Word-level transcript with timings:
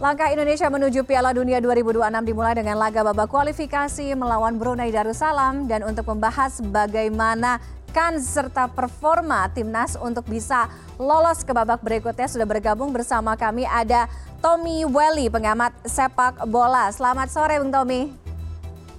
Langkah 0.00 0.32
Indonesia 0.32 0.64
menuju 0.72 1.04
Piala 1.04 1.36
Dunia 1.36 1.60
2026 1.60 2.24
dimulai 2.24 2.56
dengan 2.56 2.80
laga 2.80 3.04
babak 3.04 3.28
kualifikasi 3.28 4.16
melawan 4.16 4.56
Brunei 4.56 4.88
Darussalam 4.88 5.68
dan 5.68 5.84
untuk 5.84 6.08
membahas 6.08 6.56
bagaimana 6.64 7.60
kans 7.92 8.24
serta 8.24 8.64
performa 8.72 9.52
timnas 9.52 10.00
untuk 10.00 10.24
bisa 10.24 10.72
lolos 10.96 11.44
ke 11.44 11.52
babak 11.52 11.84
berikutnya 11.84 12.32
sudah 12.32 12.48
bergabung 12.48 12.96
bersama 12.96 13.36
kami 13.36 13.68
ada 13.68 14.08
Tommy 14.40 14.88
Welly 14.88 15.28
pengamat 15.28 15.76
sepak 15.84 16.48
bola. 16.48 16.88
Selamat 16.96 17.28
sore 17.28 17.60
Bung 17.60 17.68
Tommy. 17.68 18.29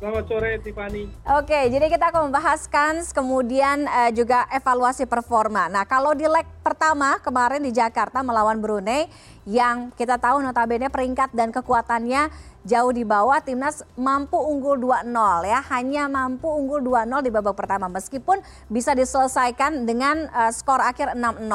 Selamat 0.02 0.25
sore 0.25 0.57
Tiffany. 0.65 1.05
Oke, 1.29 1.70
jadi 1.70 1.86
kita 1.86 2.09
akan 2.09 2.34
membahas 2.34 2.65
kans 2.65 3.13
kemudian 3.13 3.86
uh, 3.86 4.09
juga 4.09 4.49
evaluasi 4.49 5.05
performa. 5.05 5.70
Nah, 5.70 5.85
kalau 5.85 6.17
di 6.17 6.25
leg 6.25 6.41
pertama 6.66 7.21
kemarin 7.21 7.61
di 7.61 7.70
Jakarta 7.70 8.25
melawan 8.25 8.57
Brunei 8.57 9.05
yang 9.45 9.93
kita 9.93 10.17
tahu 10.17 10.41
notabene 10.41 10.89
peringkat 10.89 11.38
dan 11.38 11.53
kekuatannya 11.53 12.34
jauh 12.66 12.90
di 12.90 13.05
bawah 13.05 13.45
timnas 13.45 13.85
mampu 13.93 14.41
unggul 14.41 14.81
2-0 14.81 15.05
ya, 15.45 15.62
hanya 15.70 16.09
mampu 16.09 16.49
unggul 16.49 16.81
2-0 16.81 17.21
di 17.21 17.29
babak 17.29 17.54
pertama 17.54 17.85
meskipun 17.85 18.41
bisa 18.73 18.98
diselesaikan 18.98 19.85
dengan 19.85 20.26
uh, 20.34 20.49
skor 20.49 20.81
akhir 20.81 21.13
6-0. 21.13 21.45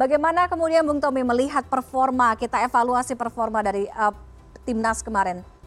Bagaimana 0.00 0.48
kemudian 0.48 0.88
Bung 0.88 1.04
Tommy 1.04 1.20
melihat 1.20 1.68
performa, 1.68 2.32
kita 2.32 2.64
evaluasi 2.64 3.12
performa 3.12 3.60
dari 3.60 3.84
uh, 3.92 4.16
timnas 4.64 5.04
kemarin? 5.04 5.59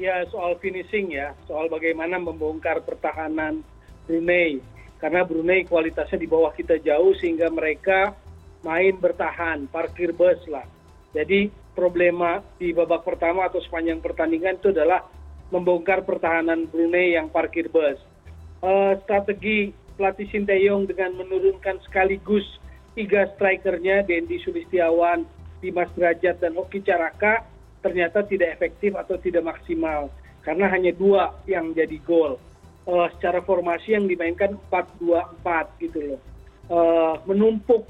Ya 0.00 0.24
soal 0.32 0.56
finishing 0.56 1.12
ya, 1.12 1.36
soal 1.44 1.68
bagaimana 1.68 2.16
membongkar 2.16 2.80
pertahanan 2.80 3.60
Brunei. 4.08 4.64
Karena 4.96 5.24
Brunei 5.24 5.68
kualitasnya 5.68 6.16
di 6.16 6.28
bawah 6.28 6.52
kita 6.56 6.80
jauh 6.80 7.12
sehingga 7.20 7.52
mereka 7.52 8.16
main 8.64 8.96
bertahan, 8.96 9.68
parkir 9.68 10.16
bus 10.16 10.40
lah. 10.48 10.64
Jadi 11.12 11.52
problema 11.76 12.40
di 12.56 12.72
babak 12.72 13.04
pertama 13.04 13.48
atau 13.48 13.60
sepanjang 13.60 14.00
pertandingan 14.00 14.56
itu 14.60 14.72
adalah 14.72 15.04
membongkar 15.52 16.04
pertahanan 16.08 16.64
Brunei 16.68 17.16
yang 17.16 17.28
parkir 17.28 17.68
bus. 17.68 18.00
Uh, 18.60 18.96
strategi 19.04 19.72
pelatih 19.96 20.28
Sinteyong 20.32 20.88
dengan 20.88 21.16
menurunkan 21.16 21.80
sekaligus 21.84 22.44
tiga 22.96 23.28
strikernya, 23.36 24.04
Dendi 24.04 24.40
Sulistiawan, 24.44 25.24
Dimas 25.60 25.88
Derajat, 25.96 26.40
dan 26.40 26.56
Hoki 26.56 26.80
Caraka, 26.84 27.44
ternyata 27.80 28.24
tidak 28.24 28.60
efektif 28.60 28.92
atau 28.96 29.16
tidak 29.16 29.44
maksimal 29.44 30.12
karena 30.44 30.68
hanya 30.72 30.92
dua 30.92 31.36
yang 31.44 31.72
jadi 31.76 31.96
gol. 32.04 32.40
Uh, 32.88 33.06
secara 33.16 33.44
formasi 33.44 33.92
yang 33.92 34.08
dimainkan 34.08 34.56
4-2-4 34.72 35.84
gitu 35.84 35.98
loh. 36.00 36.20
Uh, 36.66 37.14
menumpuk, 37.28 37.84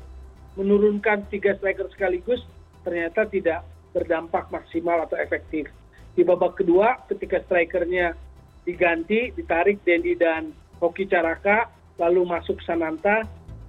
menurunkan 0.59 1.31
tiga 1.31 1.55
striker 1.57 1.87
sekaligus 1.95 2.43
ternyata 2.83 3.25
tidak 3.31 3.63
berdampak 3.95 4.51
maksimal 4.51 5.07
atau 5.07 5.15
efektif. 5.17 5.71
Di 6.13 6.27
babak 6.27 6.59
kedua 6.59 7.07
ketika 7.07 7.39
strikernya 7.47 8.19
diganti, 8.67 9.31
ditarik 9.33 9.81
Dendi 9.87 10.19
dan 10.19 10.51
Hoki 10.83 11.07
Caraka, 11.07 11.71
lalu 11.97 12.27
masuk 12.27 12.59
Sananta, 12.67 13.25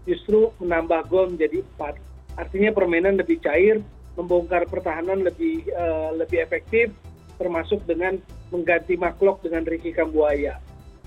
justru 0.10 0.50
menambah 0.58 1.06
gol 1.08 1.32
menjadi 1.38 1.62
4. 1.78 2.40
Artinya 2.42 2.72
permainan 2.74 3.20
lebih 3.20 3.38
cair, 3.44 3.84
membongkar 4.20 4.68
pertahanan 4.68 5.24
lebih 5.24 5.68
uh, 5.72 6.12
lebih 6.16 6.44
efektif 6.44 6.92
termasuk 7.40 7.82
dengan 7.90 8.20
mengganti 8.54 9.00
maklok 9.00 9.42
dengan 9.42 9.66
Ricky 9.66 9.96
Kambuaya. 9.96 10.60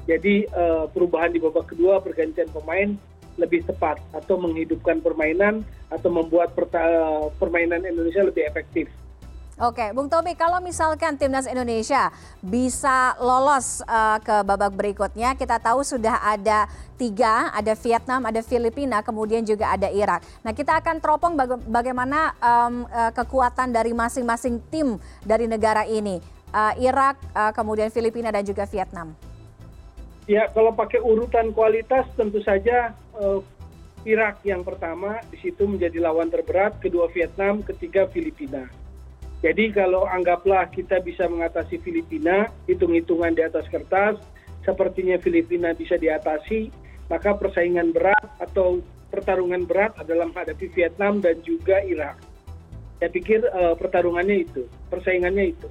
Jadi 0.04 0.48
uh, 0.50 0.88
perubahan 0.90 1.32
di 1.32 1.40
babak 1.40 1.72
kedua 1.72 2.00
pergantian 2.00 2.50
pemain 2.50 2.96
lebih 3.34 3.66
tepat 3.66 3.98
atau 4.14 4.38
menghidupkan 4.38 5.02
permainan 5.02 5.66
atau 5.90 6.10
membuat 6.10 6.54
permainan 7.38 7.82
Indonesia 7.82 8.22
lebih 8.22 8.46
efektif. 8.46 8.86
Oke, 9.54 9.94
Bung 9.94 10.10
Tobi, 10.10 10.34
kalau 10.34 10.58
misalkan 10.58 11.14
timnas 11.14 11.46
Indonesia 11.46 12.10
bisa 12.42 13.14
lolos 13.22 13.86
uh, 13.86 14.18
ke 14.18 14.42
babak 14.42 14.74
berikutnya, 14.74 15.38
kita 15.38 15.62
tahu 15.62 15.86
sudah 15.86 16.18
ada 16.26 16.66
tiga, 16.98 17.54
ada 17.54 17.78
Vietnam, 17.78 18.26
ada 18.26 18.42
Filipina, 18.42 18.98
kemudian 19.06 19.46
juga 19.46 19.70
ada 19.70 19.86
Irak. 19.86 20.26
Nah, 20.42 20.50
kita 20.50 20.82
akan 20.82 20.98
teropong 20.98 21.38
baga 21.38 21.54
bagaimana 21.70 22.34
um, 22.42 22.82
uh, 22.90 23.14
kekuatan 23.14 23.70
dari 23.70 23.94
masing-masing 23.94 24.58
tim 24.74 24.98
dari 25.22 25.46
negara 25.46 25.86
ini, 25.86 26.18
uh, 26.50 26.74
Irak, 26.74 27.22
uh, 27.30 27.54
kemudian 27.54 27.94
Filipina 27.94 28.34
dan 28.34 28.42
juga 28.42 28.66
Vietnam. 28.66 29.14
Ya, 30.26 30.50
kalau 30.50 30.74
pakai 30.74 30.98
urutan 30.98 31.54
kualitas 31.54 32.10
tentu 32.18 32.42
saja 32.42 32.90
uh, 33.14 33.38
Irak 34.02 34.42
yang 34.42 34.66
pertama, 34.66 35.22
di 35.30 35.38
situ 35.38 35.62
menjadi 35.62 36.02
lawan 36.02 36.26
terberat, 36.26 36.82
kedua 36.82 37.06
Vietnam, 37.14 37.62
ketiga 37.62 38.10
Filipina 38.10 38.82
jadi 39.44 39.76
kalau 39.76 40.08
anggaplah 40.08 40.72
kita 40.72 41.04
bisa 41.04 41.28
mengatasi 41.28 41.76
Filipina, 41.84 42.48
hitung-hitungan 42.64 43.36
di 43.36 43.44
atas 43.44 43.68
kertas, 43.68 44.16
sepertinya 44.64 45.20
Filipina 45.20 45.76
bisa 45.76 46.00
diatasi, 46.00 46.72
maka 47.12 47.36
persaingan 47.36 47.92
berat 47.92 48.24
atau 48.40 48.80
pertarungan 49.12 49.68
berat 49.68 49.92
adalah 50.00 50.32
menghadapi 50.32 50.72
Vietnam 50.72 51.20
dan 51.20 51.44
juga 51.44 51.84
Irak. 51.84 52.16
Saya 52.96 53.12
pikir 53.12 53.44
uh, 53.52 53.76
pertarungannya 53.76 54.48
itu, 54.48 54.64
persaingannya 54.88 55.52
itu. 55.52 55.68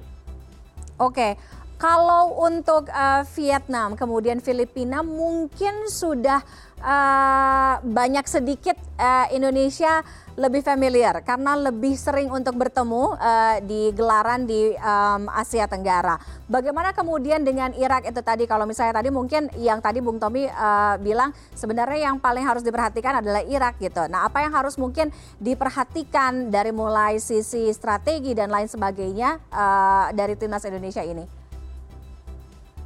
Oke, 1.02 1.34
kalau 1.74 2.46
untuk 2.46 2.86
uh, 2.94 3.26
Vietnam 3.34 3.98
kemudian 3.98 4.38
Filipina 4.38 5.02
mungkin 5.02 5.90
sudah 5.90 6.46
uh, 6.84 7.80
banyak 7.80 8.28
sedikit 8.28 8.76
uh, 9.00 9.26
Indonesia 9.32 10.04
lebih 10.34 10.66
familiar 10.66 11.22
karena 11.22 11.54
lebih 11.54 11.94
sering 11.94 12.26
untuk 12.26 12.58
bertemu 12.58 13.14
uh, 13.14 13.56
di 13.62 13.94
gelaran 13.94 14.50
di 14.50 14.74
um, 14.82 15.30
Asia 15.30 15.70
Tenggara. 15.70 16.18
Bagaimana 16.50 16.90
kemudian 16.90 17.46
dengan 17.46 17.70
Irak 17.78 18.10
itu 18.10 18.18
tadi 18.18 18.44
kalau 18.50 18.66
misalnya 18.66 18.98
tadi 18.98 19.14
mungkin 19.14 19.46
yang 19.56 19.78
tadi 19.78 20.02
Bung 20.02 20.18
Tommy 20.18 20.50
uh, 20.50 20.98
bilang 20.98 21.30
sebenarnya 21.54 22.10
yang 22.10 22.18
paling 22.18 22.42
harus 22.42 22.66
diperhatikan 22.66 23.22
adalah 23.22 23.46
Irak 23.46 23.78
gitu. 23.78 24.10
Nah, 24.10 24.26
apa 24.26 24.42
yang 24.42 24.50
harus 24.50 24.74
mungkin 24.74 25.14
diperhatikan 25.38 26.50
dari 26.50 26.74
mulai 26.74 27.22
sisi 27.22 27.70
strategi 27.70 28.34
dan 28.34 28.50
lain 28.50 28.66
sebagainya 28.66 29.38
uh, 29.54 30.10
dari 30.10 30.34
timnas 30.34 30.66
Indonesia 30.66 31.06
ini? 31.06 31.24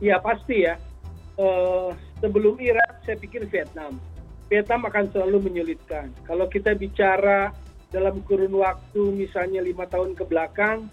Ya 0.04 0.20
pasti 0.20 0.68
ya. 0.68 0.76
Uh, 1.38 1.96
sebelum 2.18 2.58
Irak 2.58 3.02
saya 3.06 3.16
pikir 3.16 3.46
Vietnam 3.48 3.98
Vietnam 4.48 4.88
akan 4.88 5.12
selalu 5.12 5.52
menyulitkan. 5.52 6.08
Kalau 6.24 6.48
kita 6.48 6.72
bicara 6.72 7.52
dalam 7.92 8.24
kurun 8.24 8.52
waktu 8.56 9.12
misalnya 9.12 9.60
lima 9.60 9.84
tahun 9.84 10.16
ke 10.16 10.24
belakang, 10.24 10.88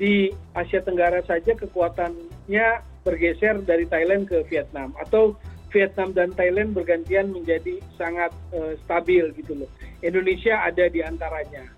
di 0.00 0.32
Asia 0.56 0.80
Tenggara 0.80 1.20
saja 1.28 1.52
kekuatannya 1.52 2.68
bergeser 3.04 3.60
dari 3.60 3.84
Thailand 3.84 4.24
ke 4.24 4.40
Vietnam. 4.48 4.96
Atau 4.96 5.36
Vietnam 5.68 6.16
dan 6.16 6.32
Thailand 6.32 6.72
bergantian 6.72 7.28
menjadi 7.28 7.76
sangat 8.00 8.32
uh, 8.56 8.72
stabil 8.88 9.36
gitu 9.36 9.52
loh. 9.52 9.70
Indonesia 10.00 10.64
ada 10.64 10.88
di 10.88 11.04
antaranya, 11.04 11.68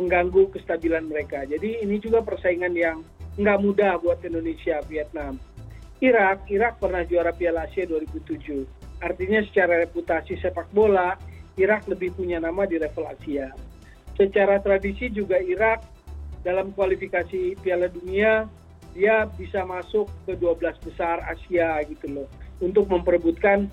mengganggu 0.00 0.48
kestabilan 0.56 1.12
mereka. 1.12 1.44
Jadi 1.44 1.84
ini 1.84 2.00
juga 2.00 2.24
persaingan 2.24 2.72
yang 2.72 3.04
nggak 3.36 3.60
mudah 3.60 4.00
buat 4.00 4.24
Indonesia, 4.24 4.80
Vietnam. 4.88 5.36
Irak, 6.02 6.50
Irak 6.50 6.82
pernah 6.82 7.06
juara 7.06 7.30
Piala 7.30 7.70
Asia 7.70 7.86
2007 7.86 8.84
artinya 9.04 9.44
secara 9.44 9.84
reputasi 9.84 10.40
sepak 10.40 10.72
bola 10.72 11.12
Irak 11.60 11.86
lebih 11.86 12.16
punya 12.16 12.40
nama 12.40 12.66
di 12.66 12.80
level 12.80 13.06
Asia. 13.06 13.52
Secara 14.18 14.58
tradisi 14.64 15.12
juga 15.12 15.38
Irak 15.38 15.84
dalam 16.42 16.74
kualifikasi 16.74 17.58
Piala 17.62 17.86
Dunia 17.92 18.48
dia 18.94 19.26
bisa 19.26 19.66
masuk 19.66 20.06
ke 20.24 20.38
12 20.38 20.86
besar 20.86 21.22
Asia 21.26 21.82
gitu 21.86 22.06
loh 22.10 22.28
untuk 22.62 22.86
memperebutkan 22.90 23.66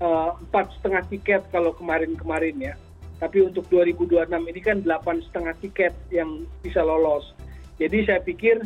eh, 0.00 0.30
empat 0.48 0.72
setengah 0.80 1.02
tiket 1.12 1.42
kalau 1.52 1.72
kemarin-kemarin 1.76 2.56
ya. 2.60 2.74
Tapi 3.16 3.40
untuk 3.40 3.64
2026 3.72 4.28
ini 4.28 4.60
kan 4.60 4.76
delapan 4.84 5.24
setengah 5.24 5.56
tiket 5.64 5.92
yang 6.12 6.44
bisa 6.60 6.84
lolos. 6.84 7.32
Jadi 7.80 8.04
saya 8.04 8.20
pikir 8.20 8.60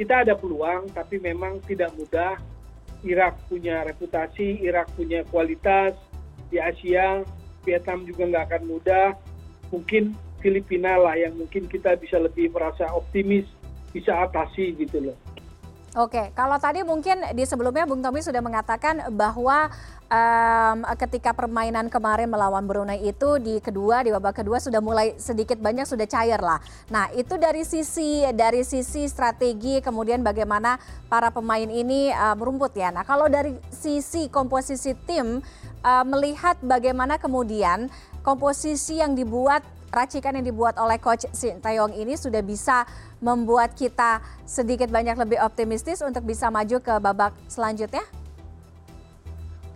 kita 0.00 0.24
ada 0.24 0.32
peluang, 0.32 0.88
tapi 0.96 1.20
memang 1.20 1.60
tidak 1.68 1.92
mudah 1.92 2.40
Irak 3.04 3.36
punya 3.52 3.84
reputasi, 3.84 4.64
Irak 4.64 4.88
punya 4.96 5.20
kualitas 5.28 5.92
di 6.48 6.56
Asia, 6.56 7.20
Vietnam 7.68 8.08
juga 8.08 8.24
nggak 8.32 8.44
akan 8.48 8.62
mudah. 8.64 9.12
Mungkin 9.68 10.16
Filipina 10.40 10.96
lah 10.96 11.20
yang 11.20 11.36
mungkin 11.36 11.68
kita 11.68 12.00
bisa 12.00 12.16
lebih 12.16 12.48
merasa 12.48 12.88
optimis 12.96 13.44
bisa 13.92 14.24
atasi 14.24 14.72
gitu 14.80 15.12
loh. 15.12 15.16
Oke, 15.98 16.30
kalau 16.38 16.54
tadi 16.62 16.86
mungkin 16.86 17.34
di 17.34 17.42
sebelumnya 17.42 17.82
Bung 17.82 17.98
Tommy 17.98 18.22
sudah 18.22 18.38
mengatakan 18.38 19.10
bahwa 19.10 19.66
ketika 20.98 21.30
permainan 21.30 21.86
kemarin 21.86 22.26
melawan 22.26 22.66
Brunei 22.66 22.98
itu 23.06 23.38
di 23.38 23.62
kedua 23.62 24.02
di 24.02 24.10
babak 24.10 24.42
kedua 24.42 24.58
sudah 24.58 24.82
mulai 24.82 25.14
sedikit 25.18 25.58
banyak 25.62 25.86
sudah 25.86 26.06
cair 26.06 26.42
lah. 26.42 26.58
Nah 26.90 27.10
itu 27.14 27.38
dari 27.38 27.62
sisi 27.62 28.26
dari 28.34 28.66
sisi 28.66 29.06
strategi 29.06 29.78
kemudian 29.78 30.22
bagaimana 30.22 30.82
para 31.06 31.30
pemain 31.30 31.66
ini 31.66 32.10
uh, 32.10 32.34
merumput 32.34 32.74
ya. 32.74 32.90
Nah 32.90 33.06
kalau 33.06 33.30
dari 33.30 33.54
sisi 33.70 34.26
komposisi 34.26 34.98
tim 35.06 35.42
uh, 35.86 36.04
melihat 36.06 36.58
bagaimana 36.58 37.14
kemudian 37.18 37.86
komposisi 38.26 38.98
yang 38.98 39.14
dibuat 39.14 39.62
racikan 39.90 40.38
yang 40.38 40.46
dibuat 40.46 40.78
oleh 40.78 40.96
Coach 41.02 41.26
Sintayong 41.34 41.94
ini 41.98 42.14
sudah 42.14 42.40
bisa 42.40 42.86
membuat 43.18 43.74
kita 43.74 44.22
sedikit 44.46 44.88
banyak 44.88 45.18
lebih 45.18 45.38
optimistis 45.42 46.00
untuk 46.00 46.24
bisa 46.24 46.48
maju 46.48 46.78
ke 46.78 46.94
babak 47.02 47.34
selanjutnya? 47.50 48.02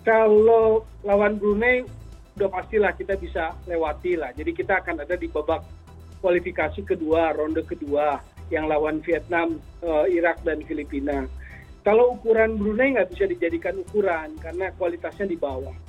Kalau 0.06 0.86
lawan 1.02 1.36
Brunei, 1.36 1.82
udah 2.38 2.48
pastilah 2.50 2.92
kita 2.94 3.18
bisa 3.18 3.52
lewati 3.66 4.14
lah. 4.14 4.30
Jadi 4.32 4.54
kita 4.54 4.80
akan 4.80 5.02
ada 5.02 5.18
di 5.18 5.26
babak 5.26 5.64
kualifikasi 6.22 6.80
kedua, 6.86 7.34
ronde 7.34 7.62
kedua, 7.66 8.20
yang 8.52 8.68
lawan 8.68 9.00
Vietnam, 9.02 9.60
uh, 9.82 10.04
Irak, 10.08 10.40
dan 10.44 10.60
Filipina. 10.64 11.24
Kalau 11.84 12.16
ukuran 12.16 12.56
Brunei 12.56 12.96
nggak 12.96 13.12
bisa 13.12 13.24
dijadikan 13.28 13.76
ukuran 13.76 14.32
karena 14.40 14.72
kualitasnya 14.76 15.28
di 15.28 15.36
bawah 15.36 15.83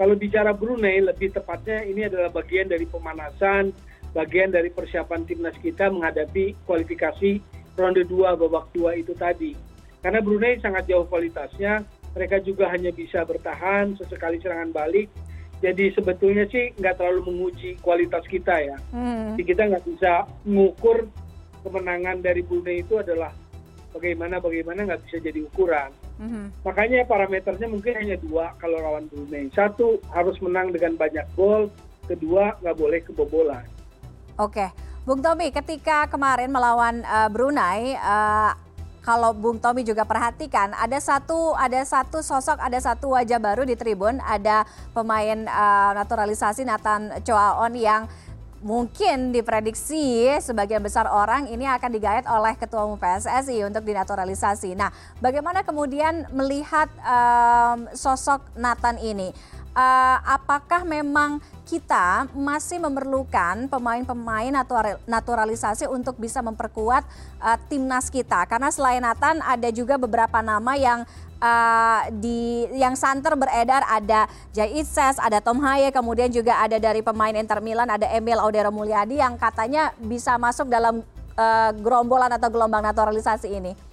kalau 0.00 0.16
bicara 0.16 0.56
Brunei 0.56 1.04
lebih 1.04 1.28
tepatnya 1.28 1.84
ini 1.84 2.08
adalah 2.08 2.32
bagian 2.32 2.72
dari 2.72 2.88
pemanasan, 2.88 3.68
bagian 4.16 4.48
dari 4.48 4.72
persiapan 4.72 5.28
timnas 5.28 5.52
kita 5.60 5.92
menghadapi 5.92 6.56
kualifikasi 6.64 7.36
ronde 7.76 8.08
2 8.08 8.40
babak 8.40 8.72
2 8.72 8.96
itu 8.96 9.12
tadi. 9.12 9.52
Karena 10.00 10.24
Brunei 10.24 10.56
sangat 10.56 10.88
jauh 10.88 11.04
kualitasnya, 11.04 11.84
mereka 12.16 12.40
juga 12.40 12.72
hanya 12.72 12.88
bisa 12.96 13.28
bertahan 13.28 13.92
sesekali 14.00 14.40
serangan 14.40 14.72
balik. 14.72 15.12
Jadi 15.60 15.92
sebetulnya 15.92 16.48
sih 16.48 16.72
nggak 16.80 16.96
terlalu 16.96 17.28
menguji 17.28 17.76
kualitas 17.84 18.24
kita 18.24 18.56
ya. 18.56 18.80
Hmm. 18.96 19.36
Jadi 19.36 19.44
kita 19.52 19.68
nggak 19.68 19.84
bisa 19.84 20.24
mengukur 20.48 21.12
kemenangan 21.60 22.24
dari 22.24 22.40
Brunei 22.40 22.80
itu 22.80 22.96
adalah 22.96 23.36
bagaimana 23.92 24.40
bagaimana 24.40 24.88
nggak 24.88 25.04
bisa 25.04 25.20
jadi 25.20 25.44
ukuran. 25.44 25.92
Mm-hmm. 26.20 26.44
Makanya 26.68 27.00
parameternya 27.08 27.68
mungkin 27.72 27.96
hanya 27.96 28.16
dua 28.20 28.52
kalau 28.60 28.76
lawan 28.76 29.08
Brunei. 29.08 29.48
Satu 29.56 29.96
harus 30.12 30.36
menang 30.44 30.68
dengan 30.68 31.00
banyak 31.00 31.24
gol, 31.32 31.72
kedua 32.04 32.60
nggak 32.60 32.76
boleh 32.76 33.00
kebobolan. 33.00 33.64
Oke, 34.36 34.68
Bung 35.08 35.24
Tommy, 35.24 35.48
ketika 35.48 36.04
kemarin 36.12 36.52
melawan 36.52 37.00
uh, 37.08 37.32
Brunei, 37.32 37.96
uh, 37.96 38.52
kalau 39.00 39.32
Bung 39.32 39.56
Tommy 39.56 39.80
juga 39.80 40.04
perhatikan, 40.04 40.76
ada 40.76 41.00
satu 41.00 41.56
ada 41.56 41.80
satu 41.88 42.20
sosok, 42.20 42.60
ada 42.60 42.76
satu 42.76 43.16
wajah 43.16 43.40
baru 43.40 43.64
di 43.64 43.72
tribun, 43.72 44.20
ada 44.20 44.68
pemain 44.92 45.48
uh, 45.48 45.92
naturalisasi 45.96 46.68
Nathan 46.68 47.16
Choaon 47.24 47.80
yang 47.80 48.04
mungkin 48.60 49.32
diprediksi 49.32 50.28
sebagian 50.36 50.84
besar 50.84 51.08
orang 51.08 51.48
ini 51.48 51.64
akan 51.64 51.90
digayat 51.90 52.28
oleh 52.28 52.52
Ketua 52.60 52.84
Umum 52.84 53.00
PSSI 53.00 53.64
untuk 53.64 53.84
dinaturalisasi. 53.88 54.76
Nah, 54.76 54.92
bagaimana 55.18 55.64
kemudian 55.64 56.28
melihat 56.32 56.92
um, 57.00 57.88
sosok 57.96 58.44
Nathan 58.60 59.00
ini? 59.00 59.32
Uh, 59.70 60.18
apakah 60.26 60.82
memang 60.82 61.38
kita 61.62 62.26
masih 62.34 62.82
memerlukan 62.82 63.70
pemain-pemain 63.70 64.50
naturalisasi 65.06 65.86
untuk 65.86 66.18
bisa 66.18 66.42
memperkuat 66.42 67.06
uh, 67.38 67.54
timnas 67.70 68.10
kita? 68.10 68.50
Karena 68.50 68.74
selain 68.74 68.98
Nathan 68.98 69.38
ada 69.38 69.70
juga 69.70 69.94
beberapa 69.94 70.42
nama 70.42 70.74
yang 70.74 71.06
uh, 71.38 72.02
di 72.18 72.66
yang 72.74 72.98
santer 72.98 73.38
beredar 73.38 73.86
ada 73.86 74.26
Jai 74.50 74.82
Itses, 74.82 75.22
ada 75.22 75.38
Tom 75.38 75.62
Haye, 75.62 75.94
kemudian 75.94 76.34
juga 76.34 76.58
ada 76.58 76.82
dari 76.82 76.98
pemain 76.98 77.32
Inter 77.34 77.62
Milan 77.62 77.86
ada 77.86 78.10
Emil 78.10 78.42
Audero 78.42 78.74
Mulyadi 78.74 79.22
yang 79.22 79.38
katanya 79.38 79.94
bisa 80.02 80.34
masuk 80.34 80.66
dalam 80.66 81.06
uh, 81.38 81.70
gerombolan 81.78 82.30
atau 82.34 82.50
gelombang 82.50 82.82
naturalisasi 82.82 83.54
ini. 83.54 83.89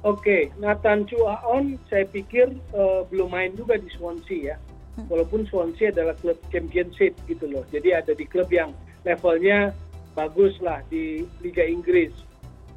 Oke, 0.00 0.48
Nathan 0.56 1.04
Chuaon 1.04 1.76
saya 1.92 2.08
pikir 2.08 2.48
uh, 2.72 3.04
belum 3.12 3.28
main 3.36 3.52
juga 3.52 3.76
di 3.76 3.92
Swansea 3.92 4.54
ya. 4.54 4.56
Hmm. 4.96 5.06
Walaupun 5.12 5.44
Swansea 5.44 5.92
adalah 5.92 6.16
klub 6.16 6.40
championship 6.48 7.12
gitu 7.28 7.44
loh. 7.44 7.68
Jadi 7.68 7.92
ada 7.92 8.16
di 8.16 8.24
klub 8.24 8.48
yang 8.48 8.72
levelnya 9.04 9.76
bagus 10.16 10.56
lah 10.64 10.80
di 10.88 11.28
Liga 11.44 11.62
Inggris. 11.68 12.16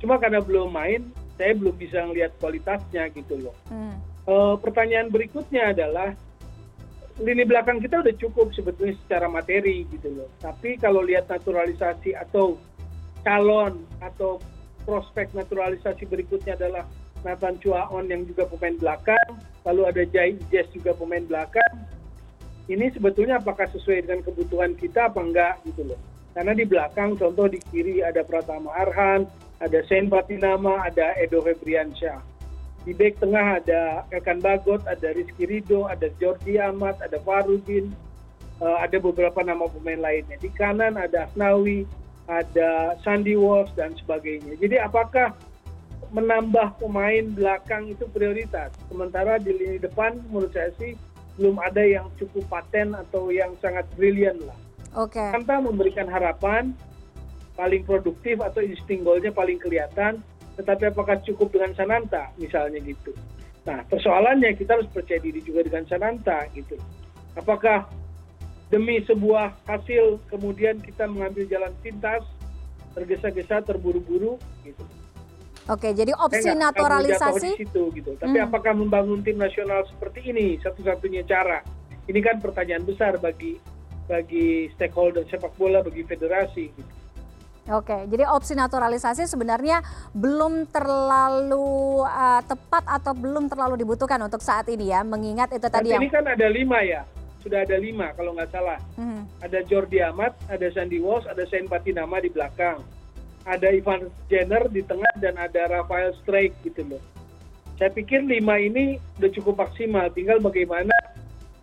Cuma 0.03 0.19
karena 0.19 0.43
belum 0.43 0.75
main, 0.75 1.15
saya 1.39 1.55
belum 1.55 1.79
bisa 1.79 2.03
melihat 2.11 2.35
kualitasnya 2.43 3.07
gitu 3.15 3.39
loh. 3.39 3.55
Hmm. 3.71 3.95
Uh, 4.27 4.55
pertanyaan 4.59 5.07
berikutnya 5.07 5.71
adalah 5.71 6.11
lini 7.23 7.47
belakang 7.47 7.79
kita 7.79 8.01
udah 8.03 8.15
cukup 8.19 8.51
sebetulnya 8.51 8.99
secara 9.07 9.31
materi 9.31 9.87
gitu 9.87 10.11
loh. 10.11 10.29
Tapi 10.43 10.75
kalau 10.75 10.99
lihat 11.07 11.31
naturalisasi 11.31 12.19
atau 12.19 12.59
calon 13.23 13.79
atau 14.03 14.43
prospek 14.83 15.31
naturalisasi 15.31 16.03
berikutnya 16.03 16.59
adalah 16.59 16.83
Nathan 17.23 17.55
Chuaon 17.63 18.11
yang 18.11 18.27
juga 18.27 18.43
pemain 18.47 18.75
belakang, 18.75 19.27
lalu 19.63 19.81
ada 19.87 20.03
Jai 20.07 20.35
Jess 20.51 20.67
juga 20.75 20.91
pemain 20.95 21.23
belakang. 21.23 21.73
Ini 22.67 22.91
sebetulnya 22.95 23.43
apakah 23.43 23.67
sesuai 23.71 24.07
dengan 24.07 24.23
kebutuhan 24.23 24.71
kita 24.79 25.11
apa 25.11 25.19
enggak 25.19 25.55
gitu 25.67 25.83
loh. 25.83 25.99
Karena 26.31 26.55
di 26.55 26.63
belakang 26.63 27.19
contoh 27.19 27.45
di 27.51 27.59
kiri 27.71 27.99
ada 28.01 28.23
Pratama 28.23 28.71
Arhan, 28.71 29.27
ada 29.59 29.79
Sen 29.87 30.07
Patinama, 30.07 30.83
ada 30.87 31.13
Edo 31.19 31.43
Febriansyah. 31.43 32.23
Di 32.83 32.91
back 32.91 33.23
tengah 33.23 33.63
ada 33.63 34.03
Elkan 34.11 34.43
Bagot, 34.43 34.83
ada 34.83 35.15
Rizky 35.15 35.47
Rido, 35.47 35.87
ada 35.87 36.11
Jordi 36.19 36.59
Amat, 36.59 36.99
ada 36.99 37.15
Farudin, 37.23 37.95
uh, 38.59 38.77
ada 38.83 38.99
beberapa 38.99 39.39
nama 39.39 39.71
pemain 39.71 40.03
lainnya. 40.03 40.35
Di 40.35 40.51
kanan 40.51 40.99
ada 40.99 41.31
Asnawi, 41.31 41.87
ada 42.27 42.99
Sandy 43.03 43.39
Walsh 43.39 43.71
dan 43.79 43.95
sebagainya. 43.95 44.59
Jadi 44.59 44.79
apakah 44.83 45.31
menambah 46.13 46.77
pemain 46.77 47.25
belakang 47.33 47.89
itu 47.89 48.05
prioritas? 48.13 48.69
Sementara 48.85 49.41
di 49.41 49.49
lini 49.49 49.77
depan 49.81 50.21
menurut 50.29 50.53
saya 50.53 50.69
sih 50.77 50.93
belum 51.41 51.57
ada 51.57 51.81
yang 51.81 52.13
cukup 52.21 52.45
paten 52.45 52.93
atau 52.93 53.33
yang 53.33 53.57
sangat 53.57 53.89
brilian 53.97 54.37
lah. 54.45 54.55
Oke. 54.93 55.17
Okay. 55.17 55.33
Tanpa 55.33 55.57
memberikan 55.57 56.05
harapan, 56.05 56.77
paling 57.57 57.81
produktif 57.81 58.37
atau 58.37 58.61
insting 58.61 59.01
golnya 59.01 59.33
paling 59.33 59.57
kelihatan, 59.57 60.21
tetapi 60.61 60.93
apakah 60.93 61.17
cukup 61.25 61.49
dengan 61.49 61.73
Sananta 61.73 62.29
misalnya 62.37 62.77
gitu. 62.85 63.09
Nah 63.65 63.81
persoalannya 63.89 64.53
kita 64.53 64.77
harus 64.77 64.89
percaya 64.93 65.17
diri 65.17 65.41
juga 65.41 65.65
dengan 65.65 65.89
Sananta 65.89 66.45
gitu. 66.53 66.77
Apakah 67.33 67.89
demi 68.69 69.01
sebuah 69.01 69.57
hasil 69.65 70.21
kemudian 70.29 70.77
kita 70.77 71.09
mengambil 71.09 71.49
jalan 71.49 71.73
pintas, 71.81 72.21
tergesa-gesa, 72.93 73.65
terburu-buru 73.65 74.37
gitu. 74.61 74.85
Oke, 75.71 75.95
jadi 75.95 76.11
opsi 76.19 76.51
Saya 76.51 76.59
naturalisasi 76.59 77.55
di 77.55 77.63
situ 77.63 77.87
gitu. 77.95 78.11
Tapi 78.19 78.35
hmm. 78.35 78.47
apakah 78.51 78.75
membangun 78.75 79.23
tim 79.23 79.39
nasional 79.39 79.87
seperti 79.87 80.35
ini 80.35 80.59
satu-satunya 80.59 81.23
cara? 81.23 81.63
Ini 82.03 82.19
kan 82.19 82.43
pertanyaan 82.43 82.83
besar 82.83 83.15
bagi 83.15 83.55
bagi 84.03 84.67
stakeholder 84.75 85.23
sepak 85.31 85.55
bola, 85.55 85.79
bagi 85.79 86.03
federasi 86.03 86.67
gitu. 86.75 86.93
Oke, 87.71 87.95
jadi 88.11 88.27
opsi 88.27 88.59
naturalisasi 88.59 89.23
sebenarnya 89.23 89.79
belum 90.11 90.67
terlalu 90.67 92.03
uh, 92.03 92.43
tepat 92.43 92.83
atau 92.83 93.15
belum 93.15 93.47
terlalu 93.47 93.79
dibutuhkan 93.79 94.19
untuk 94.19 94.43
saat 94.43 94.67
ini 94.67 94.91
ya, 94.91 94.99
mengingat 95.07 95.47
itu 95.55 95.71
tadi 95.71 95.95
yang... 95.95 96.03
Ini 96.03 96.11
kan 96.11 96.27
ada 96.27 96.47
lima 96.51 96.83
ya, 96.83 97.07
sudah 97.39 97.63
ada 97.63 97.79
lima 97.79 98.11
kalau 98.19 98.35
nggak 98.35 98.51
salah. 98.51 98.75
Hmm. 98.99 99.23
Ada 99.39 99.63
Jordi 99.63 100.03
Amat, 100.03 100.35
ada 100.51 100.67
Sandy 100.75 100.99
Walsh, 100.99 101.23
ada 101.23 101.47
Sain 101.47 101.71
Patinama 101.71 102.19
di 102.19 102.27
belakang. 102.27 102.83
Ada 103.43 103.75
Ivan 103.75 104.07
Jenner 104.31 104.65
di 104.71 104.81
tengah 104.87 105.13
dan 105.19 105.35
ada 105.35 105.67
Rafael 105.67 106.15
Strike 106.23 106.55
gitu 106.63 106.83
loh. 106.95 107.03
Saya 107.75 107.91
pikir 107.91 108.23
lima 108.23 108.55
ini 108.61 109.01
udah 109.19 109.31
cukup 109.35 109.59
maksimal, 109.59 110.07
tinggal 110.13 110.39
bagaimana 110.39 110.93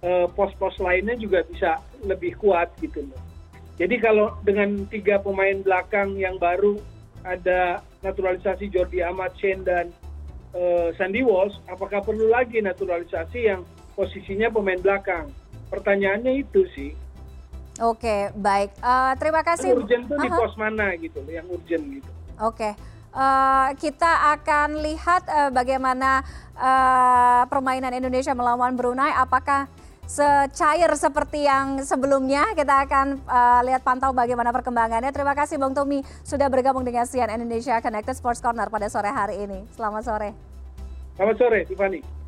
eh, 0.05 0.27
pos-pos 0.37 0.77
uh, 0.77 0.91
lainnya 0.91 1.17
juga 1.17 1.47
bisa 1.49 1.81
lebih 2.05 2.37
kuat 2.37 2.69
gitu 2.83 3.07
loh. 3.09 3.21
Jadi 3.81 3.97
kalau 3.97 4.37
dengan 4.45 4.85
tiga 4.93 5.17
pemain 5.25 5.57
belakang 5.65 6.13
yang 6.21 6.37
baru 6.37 6.77
ada 7.25 7.81
naturalisasi 8.05 8.69
Jordi 8.69 9.01
Amat, 9.01 9.33
Shane 9.41 9.65
dan 9.65 9.89
uh, 10.53 10.93
Sandy 11.01 11.25
Walsh, 11.25 11.57
apakah 11.69 12.05
perlu 12.05 12.29
lagi 12.29 12.61
naturalisasi 12.61 13.49
yang 13.49 13.65
posisinya 13.97 14.53
pemain 14.53 14.81
belakang? 14.81 15.33
Pertanyaannya 15.73 16.45
itu 16.45 16.67
sih. 16.77 16.93
Oke, 17.81 18.29
baik. 18.37 18.77
Uh, 18.85 19.13
terima 19.17 19.41
kasih. 19.41 19.73
Urgent 19.73 20.05
itu 20.05 20.13
uh 20.13 20.21
-huh. 20.21 20.25
di 20.25 20.29
pos 20.29 20.55
mana 20.61 20.87
gitu, 21.01 21.19
yang 21.25 21.49
urgent 21.49 21.85
gitu. 22.01 22.11
Oke. 22.41 22.77
Uh, 23.11 23.75
kita 23.81 24.39
akan 24.39 24.85
lihat 24.85 25.27
uh, 25.27 25.51
bagaimana 25.51 26.23
uh, 26.55 27.43
permainan 27.49 27.97
Indonesia 27.97 28.37
melawan 28.37 28.77
Brunei. 28.77 29.11
Apakah 29.17 29.67
secair 30.11 30.91
seperti 30.99 31.47
yang 31.47 31.87
sebelumnya. 31.87 32.51
Kita 32.59 32.83
akan 32.83 33.23
uh, 33.31 33.61
lihat 33.63 33.87
pantau 33.87 34.11
bagaimana 34.11 34.51
perkembangannya. 34.51 35.15
Terima 35.15 35.39
kasih 35.39 35.55
Bang 35.57 35.71
Tommy 35.71 36.03
sudah 36.27 36.51
bergabung 36.51 36.83
dengan 36.83 37.07
Sian 37.07 37.31
Indonesia 37.31 37.79
Connected 37.79 38.19
Sports 38.19 38.43
Corner 38.43 38.67
pada 38.67 38.91
sore 38.91 39.09
hari 39.09 39.47
ini. 39.47 39.63
Selamat 39.79 40.03
sore. 40.03 40.31
Selamat 41.15 41.37
sore, 41.39 41.63
Tiffany. 41.63 42.20